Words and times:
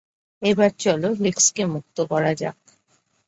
এবার 0.41 0.71
চলো, 0.79 1.09
লেক্সকে 1.19 1.63
মুক্ত 1.65 1.97
করা 2.05 2.31
যাক। 2.33 2.57